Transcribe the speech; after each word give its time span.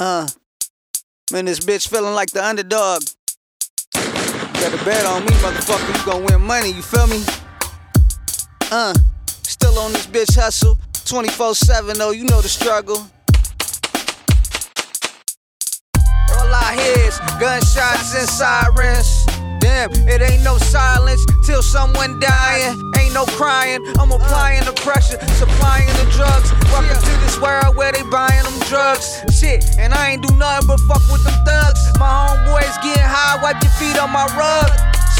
Uh, 0.00 0.28
man, 1.32 1.44
this 1.46 1.58
bitch 1.58 1.88
feeling 1.88 2.14
like 2.14 2.30
the 2.30 2.44
underdog. 2.44 3.02
You 3.96 4.00
better 4.54 4.84
bet 4.84 5.04
on 5.06 5.22
me, 5.24 5.32
motherfucker. 5.42 5.98
You 5.98 6.04
gon' 6.04 6.24
win 6.24 6.40
money, 6.40 6.70
you 6.70 6.82
feel 6.82 7.08
me? 7.08 7.24
Uh, 8.70 8.94
still 9.42 9.76
on 9.78 9.92
this 9.92 10.06
bitch 10.06 10.36
hustle. 10.36 10.78
24 11.04 11.56
7, 11.56 11.98
though, 11.98 12.12
you 12.12 12.24
know 12.24 12.40
the 12.40 12.48
struggle. 12.48 12.98
All 16.30 16.54
I 16.54 16.78
hear 16.78 17.08
is 17.08 17.18
gunshots 17.40 18.14
and 18.14 18.28
sirens. 18.28 19.26
Damn, 19.58 19.90
it 20.06 20.22
ain't 20.22 20.44
no 20.44 20.58
silence 20.58 21.26
till 21.44 21.62
someone 21.62 22.20
dying. 22.20 22.78
Ain't 22.98 23.14
no 23.14 23.24
crying. 23.34 23.84
I'm 23.98 24.12
applying 24.12 24.64
the 24.64 24.74
pressure, 24.74 25.18
supplying 25.34 25.88
the 25.98 26.06
drugs. 26.12 26.52
Welcome 26.70 27.02
to 27.02 27.20
this 27.26 27.40
world 27.40 27.74
where 27.74 27.90
they 27.90 28.02
buying 28.04 28.37
drugs. 28.68 29.24
Shit, 29.32 29.64
and 29.80 29.94
I 29.94 30.12
ain't 30.12 30.22
do 30.22 30.36
nothing 30.36 30.68
but 30.68 30.78
fuck 30.84 31.00
with 31.10 31.24
them 31.24 31.34
thugs. 31.44 31.80
My 31.98 32.06
homeboys 32.06 32.76
getting 32.84 33.02
high, 33.02 33.40
wipe 33.42 33.56
your 33.64 33.72
feet 33.80 33.96
on 33.96 34.12
my 34.12 34.28
rug. 34.36 34.68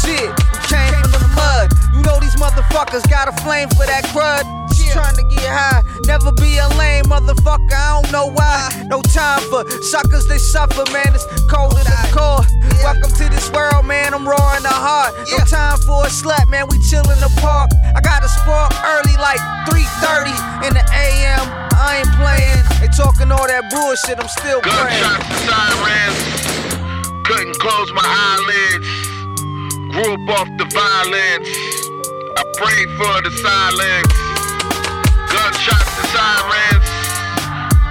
Shit, 0.00 0.32
we 0.32 0.58
came 0.64 0.96
from 1.04 1.12
the 1.12 1.32
mud. 1.36 1.68
You 1.92 2.00
know 2.02 2.18
these 2.18 2.34
motherfuckers 2.40 3.04
got 3.12 3.28
a 3.28 3.34
flame 3.44 3.68
for 3.76 3.84
that 3.84 4.08
crud. 4.16 4.42
Just 4.72 4.96
trying 4.96 5.14
to 5.16 5.24
get 5.28 5.44
high, 5.44 5.84
never 6.08 6.32
be 6.32 6.56
a 6.56 6.68
lame 6.80 7.04
motherfucker. 7.04 7.76
I 7.76 8.00
don't 8.00 8.10
know 8.10 8.26
why. 8.32 8.72
No 8.88 9.02
time 9.12 9.44
for 9.52 9.68
suckers, 9.84 10.26
they 10.26 10.38
suffer, 10.38 10.88
man. 10.90 11.12
It's 11.12 11.28
cold 11.44 11.76
in 11.76 11.84
the 11.84 12.00
core. 12.16 12.42
Welcome 12.80 13.12
to 13.12 13.28
this 13.28 13.52
world, 13.52 13.84
man. 13.84 14.14
I'm 14.14 14.26
raw 14.26 14.56
in 14.56 14.64
the 14.64 14.72
heart. 14.72 15.12
No 15.30 15.38
time 15.44 15.78
for 15.84 16.04
a 16.04 16.08
slut, 16.08 16.48
man. 16.48 16.66
We 16.72 16.80
chill 16.80 17.04
in 17.12 17.20
the 17.20 17.32
park. 17.44 17.70
I 17.92 18.00
got 18.00 18.24
a 18.24 18.28
spark 18.28 18.72
early, 18.88 19.16
like 19.20 19.40
3:30 19.68 20.32
in 20.64 20.72
the 20.72 20.84
AM. 20.96 21.63
That 23.54 23.70
bullshit. 23.70 24.18
I'm 24.18 24.26
still 24.26 24.60
praying. 24.60 24.98
Gunshots 24.98 25.30
and 25.30 25.42
sirens. 25.46 26.18
Couldn't 27.22 27.58
close 27.62 27.90
my 27.94 28.02
eyelids. 28.02 28.90
Grew 29.94 30.10
up 30.10 30.28
off 30.34 30.50
the 30.58 30.66
violence. 30.74 31.50
I 32.34 32.42
prayed 32.58 32.90
for 32.98 33.14
the 33.22 33.30
silence. 33.38 34.10
Gunshots 35.30 35.94
and 36.02 36.08
sirens. 36.10 36.88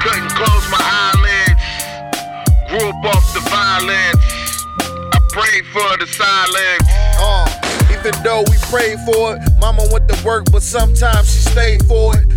Couldn't 0.04 0.34
close 0.36 0.66
my 0.68 0.84
eyelids. 0.84 1.64
Grew 2.68 2.92
up 2.92 3.16
off 3.16 3.26
the 3.32 3.44
violence. 3.48 4.20
I 5.16 5.20
prayed 5.32 5.66
for 5.72 5.92
the 5.96 6.08
silence. 6.12 6.88
Uh, 7.16 7.48
even 7.88 8.12
though 8.24 8.44
we 8.52 8.58
prayed 8.68 9.00
for 9.08 9.38
it, 9.38 9.42
mama 9.60 9.88
went 9.94 10.10
to 10.10 10.26
work, 10.26 10.44
but 10.52 10.62
sometimes 10.62 11.32
she 11.32 11.40
stayed 11.40 11.86
for 11.86 12.18
it. 12.18 12.33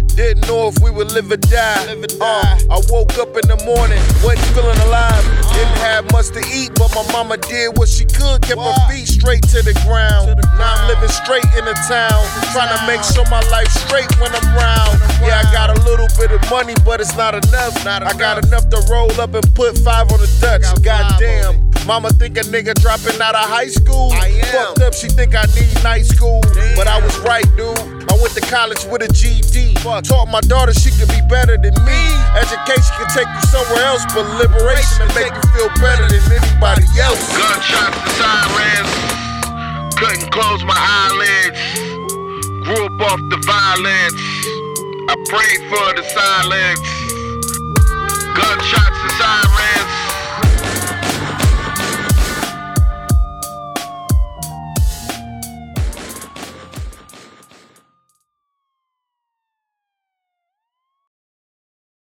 Know 0.66 0.72
if 0.74 0.82
we 0.82 0.90
would 0.90 1.12
live 1.12 1.30
or 1.30 1.36
die. 1.36 1.94
Uh, 2.18 2.58
I 2.74 2.82
woke 2.90 3.14
up 3.22 3.30
in 3.38 3.46
the 3.46 3.54
morning, 3.62 4.02
wasn't 4.26 4.50
feeling 4.50 4.74
alive. 4.90 5.22
Didn't 5.54 5.78
have 5.78 6.10
much 6.10 6.34
to 6.34 6.42
eat, 6.50 6.74
but 6.74 6.90
my 6.90 7.06
mama 7.12 7.36
did 7.36 7.78
what 7.78 7.88
she 7.88 8.02
could, 8.04 8.42
kept 8.42 8.58
her 8.58 8.74
feet 8.90 9.06
straight 9.06 9.46
to 9.54 9.62
the 9.62 9.78
ground. 9.86 10.34
Now 10.58 10.74
I'm 10.74 10.88
living 10.90 11.14
straight 11.14 11.46
in 11.54 11.70
the 11.70 11.78
town, 11.86 12.18
trying 12.50 12.74
to 12.74 12.82
make 12.82 13.06
sure 13.06 13.22
my 13.30 13.46
life's 13.46 13.78
straight 13.78 14.10
when 14.18 14.34
I'm 14.34 14.48
round. 14.58 14.98
Yeah, 15.22 15.38
I 15.38 15.46
got 15.54 15.70
a 15.70 15.78
little 15.86 16.10
bit 16.18 16.34
of 16.34 16.42
money, 16.50 16.74
but 16.84 17.00
it's 17.00 17.14
not 17.14 17.38
enough. 17.38 17.86
I 17.86 18.10
got 18.18 18.42
enough 18.42 18.68
to 18.70 18.82
roll 18.90 19.14
up 19.20 19.34
and 19.34 19.46
put 19.54 19.78
five 19.78 20.10
on 20.10 20.18
the 20.18 20.30
Dutch. 20.42 20.66
Goddamn. 20.82 21.65
Mama 21.86 22.10
think 22.10 22.36
a 22.36 22.42
nigga 22.42 22.74
dropping 22.74 23.22
out 23.22 23.38
of 23.38 23.46
high 23.46 23.70
school. 23.70 24.10
I 24.10 24.34
am. 24.42 24.74
Fucked 24.74 24.82
up, 24.82 24.92
she 24.92 25.06
think 25.06 25.38
I 25.38 25.46
need 25.54 25.70
night 25.86 26.02
school. 26.02 26.42
But 26.74 26.90
I 26.90 26.98
was 26.98 27.14
right, 27.22 27.46
dude. 27.54 27.78
I 28.10 28.18
went 28.18 28.34
to 28.34 28.42
college 28.50 28.82
with 28.90 29.06
a 29.06 29.10
GD. 29.14 29.78
Taught 30.02 30.26
my 30.26 30.40
daughter 30.50 30.74
she 30.74 30.90
could 30.90 31.08
be 31.14 31.22
better 31.30 31.54
than 31.54 31.78
me. 31.86 32.02
Education 32.34 32.90
can 32.98 33.08
take 33.14 33.30
you 33.30 33.42
somewhere 33.54 33.86
else, 33.86 34.02
but 34.10 34.26
liberation 34.34 34.98
can 34.98 35.14
make 35.14 35.30
you 35.30 35.46
feel 35.54 35.70
better 35.78 36.10
than 36.10 36.26
anybody 36.26 36.82
else. 36.98 37.22
Gunshots 37.30 37.94
and 38.02 38.14
sirens. 38.18 38.90
Couldn't 39.94 40.26
close 40.34 40.66
my 40.66 40.74
eyelids. 40.74 41.62
Grew 42.66 42.82
up 42.82 43.14
off 43.14 43.22
the 43.30 43.38
violence. 43.46 44.18
I 45.06 45.14
prayed 45.30 45.62
for 45.70 45.86
the 45.94 46.02
silence. 46.02 46.82
Gunshots 46.82 46.90
and 46.90 46.90
sirens. 46.90 46.95